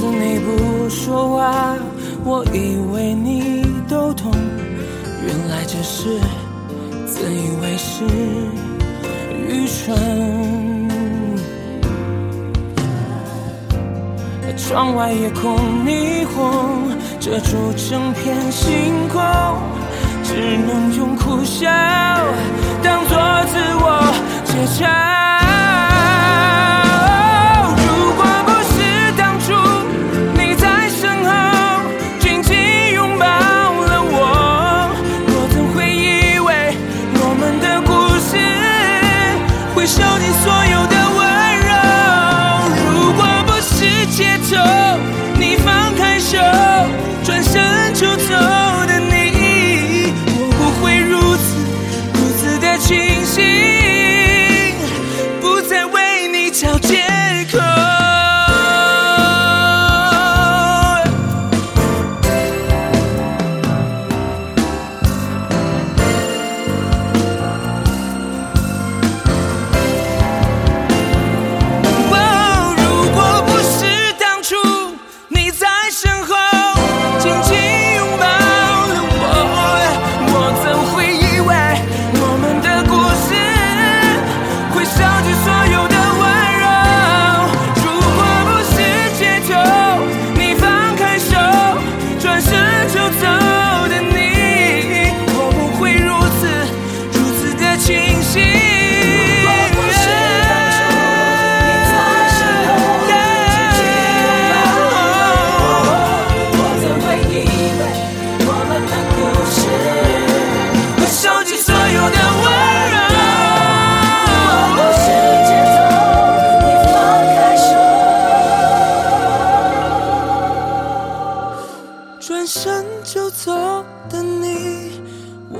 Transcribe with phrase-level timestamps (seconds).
[0.00, 1.76] 次你不说话，
[2.24, 4.32] 我以为你都懂，
[5.26, 6.18] 原来只是
[7.06, 8.06] 自以为是，
[9.46, 9.94] 愚蠢。
[14.56, 19.20] 窗外夜空霓虹遮住整片星空，
[20.22, 21.68] 只能用苦笑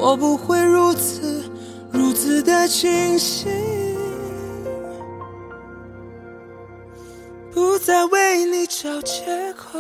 [0.02, 1.44] 我不会如此
[1.92, 3.52] 如此的清醒
[7.52, 9.78] 不再为你找借口。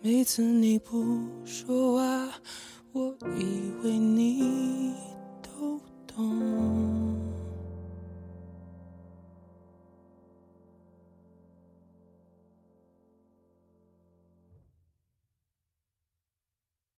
[0.00, 1.04] 每次你不
[1.44, 2.28] 说话
[2.92, 4.94] 我以为你
[5.42, 7.11] 都懂。